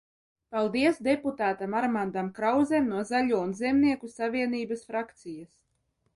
[0.53, 5.55] Paldies deputātam Armandam Krauzem no Zaļo un Zemnieku savienības frakcijas.